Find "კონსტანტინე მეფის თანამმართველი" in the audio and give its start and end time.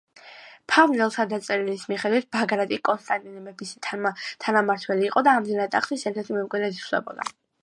2.89-5.07